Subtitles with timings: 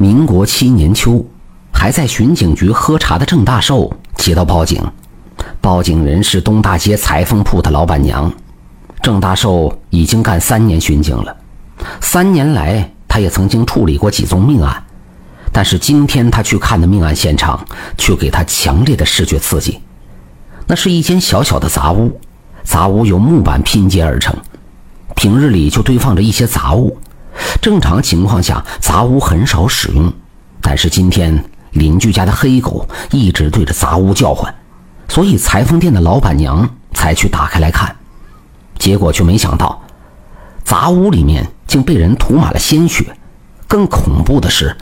[0.00, 1.22] 民国七年秋，
[1.70, 4.82] 还在巡警局喝茶的郑大寿接到报警，
[5.60, 8.32] 报警人是东大街裁缝铺的老板娘。
[9.02, 11.36] 郑大寿已经干三年巡警了，
[12.00, 14.82] 三年来他也曾经处理过几宗命案，
[15.52, 17.62] 但是今天他去看的命案现场
[17.98, 19.82] 却给他强烈的视觉刺激。
[20.66, 22.18] 那是一间小小的杂屋，
[22.64, 24.34] 杂屋由木板拼接而成，
[25.14, 26.96] 平日里就堆放着一些杂物。
[27.60, 30.12] 正常情况下，杂物很少使用，
[30.60, 34.54] 但是今天邻居家的黑狗一直对着杂物叫唤，
[35.08, 37.94] 所以裁缝店的老板娘才去打开来看，
[38.78, 39.82] 结果却没想到，
[40.64, 43.04] 杂物里面竟被人涂满了鲜血，
[43.68, 44.76] 更恐怖的是，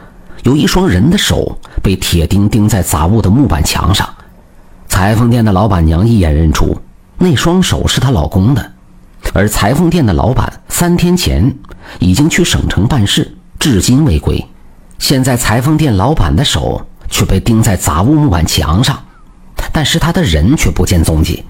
[0.45, 4.09] 有一双人的手被铁钉钉在杂物的木板墙上，
[4.89, 6.81] 裁缝店的老板娘一眼认出
[7.19, 8.73] 那双手是她老公的。
[9.35, 11.55] 而裁缝店的老板三天前
[11.99, 14.45] 已经去省城办事，至今未归。
[14.99, 18.99] 现在裁缝店老板的手却被钉在杂物木板墙上，
[19.73, 21.45] 但是他的人却不见踪迹。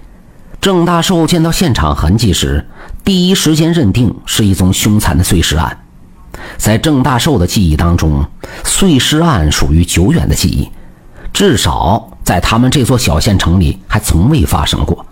[0.61, 2.67] 郑大寿见到现场痕迹时，
[3.03, 5.85] 第一时间认定是一宗凶残的碎尸案。
[6.57, 8.25] 在郑大寿的记忆当中，
[8.63, 10.69] 碎尸案属于久远的记忆，
[11.33, 15.05] 至少在他们这座小县城里还从未发生过。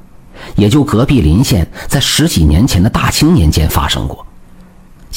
[0.56, 4.27] 也就隔壁邻县，在十几年前的大清年间发生过。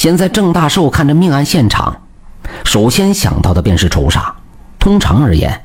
[0.01, 1.95] 现在郑大寿看着命案现场，
[2.65, 4.35] 首先想到的便是仇杀。
[4.79, 5.63] 通常而言，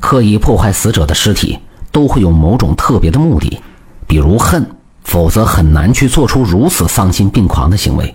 [0.00, 1.56] 刻意破坏死者的尸体
[1.92, 3.62] 都会有某种特别的目的，
[4.08, 4.68] 比如恨，
[5.04, 8.12] 否则很难去做出如此丧心病狂的行为。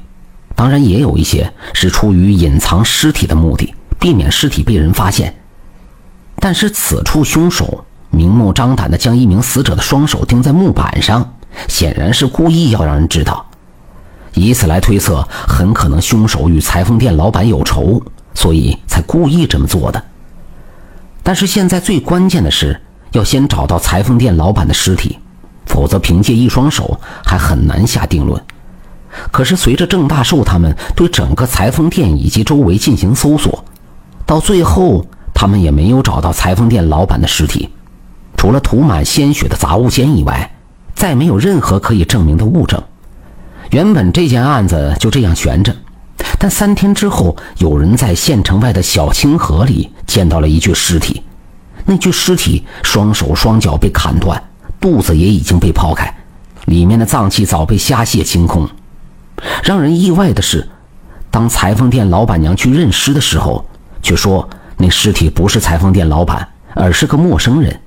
[0.57, 5.33] 当然，也有一些是出于隐藏尸体的目的，避免尸体被人发现。
[6.35, 7.85] 但是此处凶手。
[8.09, 11.35] 明目张胆地将一名死者的双手钉在木板上，
[11.69, 13.45] 显然是故意要让人知道，
[14.33, 18.01] 以此来推测，很可能凶手与裁缝店老板有仇，
[18.33, 20.03] 所以才故意这么做的。
[21.23, 22.79] 但是现在最关键的是
[23.11, 25.19] 要先找到裁缝店老板的尸体，
[25.65, 28.41] 否则凭借一双手还很难下定论。
[29.29, 33.63] 可是随着郑大寿他们对整个裁缝店以及周围进行搜索，
[34.25, 37.69] 到最后他们也没有找到裁缝店老板的尸体。
[38.37, 40.49] 除了涂满鲜血的杂物间以外，
[40.95, 42.81] 再没有任何可以证明的物证。
[43.71, 45.73] 原本这件案子就这样悬着，
[46.37, 51.23] 但三天之后，有人在县城外的小清河里见到了一具尸体。
[51.85, 54.41] 那具尸体双手双脚被砍断，
[54.77, 56.13] 肚子也已经被剖开，
[56.65, 58.69] 里面的脏器早被虾蟹清空。
[59.63, 60.67] 让人意外的是，
[61.29, 63.65] 当裁缝店老板娘去认尸的时候，
[64.01, 67.79] 却说那尸体不是裁缝店老板，而是个陌生人。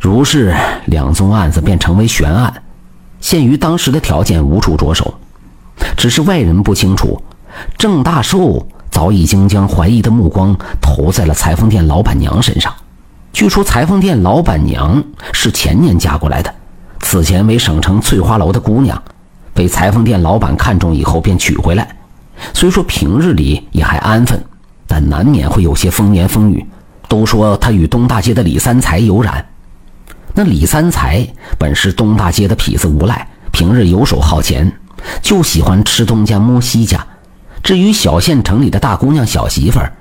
[0.00, 0.56] 如是，
[0.86, 2.62] 两宗案子便成为悬案。
[3.20, 5.14] 限于当时的条件，无处着手。
[5.96, 7.20] 只是外人不清楚，
[7.76, 12.72] 郑大寿早已经将怀疑的目光投在了裁缝店老板娘身上。
[13.32, 15.02] 据说，裁缝店老板娘
[15.32, 16.52] 是前年嫁过来的，
[17.00, 19.00] 此前为省城翠花楼的姑娘，
[19.54, 21.96] 被裁缝店老板看中以后便娶回来。
[22.54, 24.42] 虽说平日里也还安分，
[24.86, 26.64] 但难免会有些风言风语。
[27.08, 29.44] 都说她与东大街的李三才有染。
[30.38, 31.26] 那李三才
[31.58, 34.72] 本是东大街的痞子无赖，平日游手好闲，
[35.20, 37.04] 就喜欢吃东家摸西家。
[37.60, 39.92] 至于小县城里的大姑娘小媳妇儿，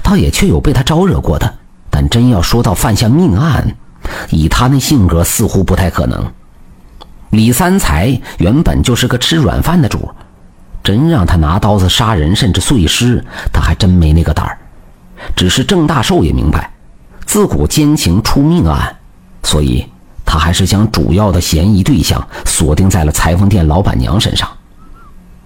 [0.00, 1.52] 倒也确有被他招惹过的。
[1.90, 3.74] 但真要说到犯下命案，
[4.30, 6.32] 以他那性格，似乎不太可能。
[7.30, 10.14] 李三才原本就是个吃软饭的主儿，
[10.84, 13.20] 真让他拿刀子杀人，甚至碎尸，
[13.52, 14.56] 他还真没那个胆儿。
[15.34, 16.72] 只是郑大寿也明白，
[17.26, 18.96] 自古奸情出命案。
[19.42, 19.86] 所以，
[20.24, 24.48] 他还是将主要的嫌疑对象锁定在了裁缝店老板娘身上。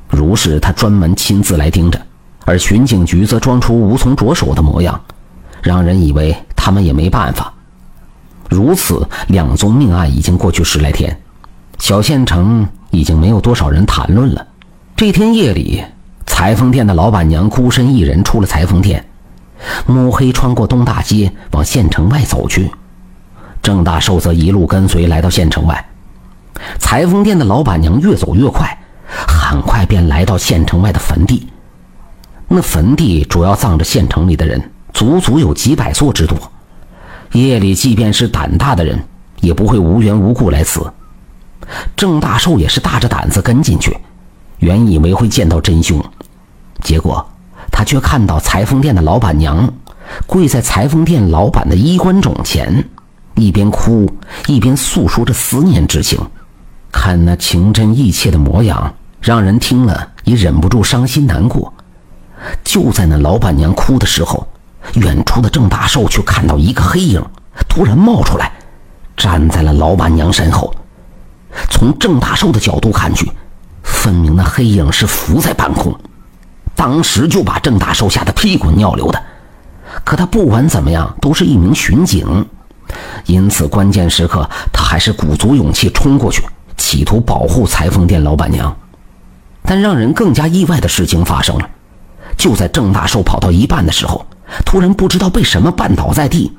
[0.08, 2.00] 如是，他专门亲自来盯着，
[2.44, 5.00] 而巡警局则装出无从着手的模样，
[5.62, 7.52] 让人以为他们也没办法。
[8.48, 11.18] 如此，两宗命案已经过去十来天，
[11.78, 14.46] 小县城已经没有多少人谈论了。
[14.94, 15.82] 这天夜里，
[16.26, 19.04] 裁缝店的老板娘孤身一人出了裁缝店，
[19.84, 22.70] 摸黑穿过东大街，往县城外走去。
[23.66, 25.84] 郑大寿则一路跟随来到县城外，
[26.78, 28.78] 裁缝店的老板娘越走越快，
[29.26, 31.48] 很快便来到县城外的坟地。
[32.46, 36.38] 那坟地主要葬着县城里的人，足足有几百座之多。
[37.32, 39.02] 夜里，即便是胆大的人，
[39.40, 40.88] 也不会无缘无故来此。
[41.96, 43.96] 郑大寿也是大着胆子跟进去，
[44.60, 46.00] 原以为会见到真凶，
[46.84, 47.28] 结果
[47.72, 49.68] 他却看到裁缝店的老板娘
[50.24, 52.88] 跪在裁缝店老板的衣冠冢前。
[53.36, 54.10] 一边哭
[54.46, 56.18] 一边诉说着思念之情，
[56.90, 61.72] 看那情真意切的模样，让人听了也忍不住伤心难过。
[62.64, 64.46] 就在那老板娘哭的时候，
[64.94, 67.22] 远处的郑大寿却看到一个黑影
[67.68, 68.52] 突然冒出来，
[69.16, 70.74] 站在了老板娘身后。
[71.70, 73.30] 从郑大寿的角度看去，
[73.82, 75.94] 分明那黑影是浮在半空，
[76.74, 79.22] 当时就把郑大寿吓得屁滚尿流的。
[80.04, 82.46] 可他不管怎么样都是一名巡警，
[83.26, 86.42] 因此关键时刻他还是鼓足勇气冲过去，
[86.76, 88.74] 企图保护裁缝店老板娘。
[89.62, 91.68] 但让人更加意外的事情发生了，
[92.38, 94.24] 就在郑大寿跑到一半的时候，
[94.64, 96.56] 突然不知道被什么绊倒在地。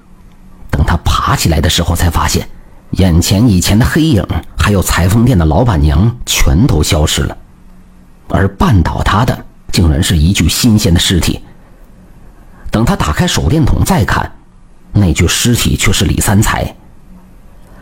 [0.69, 2.47] 等他爬起来的时候，才发现
[2.91, 4.25] 眼前以前的黑影
[4.59, 7.38] 还有裁缝店的老板娘全都消失了，
[8.27, 11.41] 而绊倒他的竟然是一具新鲜的尸体。
[12.69, 14.30] 等他打开手电筒再看，
[14.99, 16.75] 那具尸体却是李三才。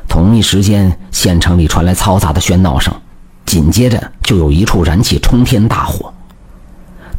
[0.08, 2.94] 同一时间，县城里传来嘈杂的喧闹声。
[3.46, 6.12] 紧接着就有一处燃起冲天大火。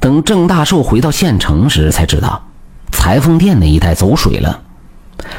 [0.01, 2.43] 等郑大寿回到县城时，才知道
[2.91, 4.61] 裁缝店那一带走水了，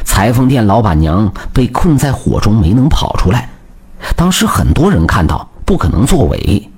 [0.05, 3.49] 裁缝店老板娘被困在火中没能跑出来。
[4.15, 6.69] 当时很多人看到，不可能作伪。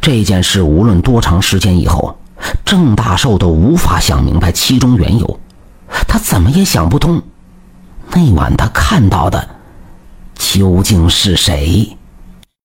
[0.00, 2.16] 这件事无论多长时间以后，
[2.64, 5.40] 郑大寿都无法想明白其中缘由。
[6.14, 7.20] 他怎么也想不通，
[8.12, 9.48] 那晚他看到的
[10.36, 11.98] 究竟是谁。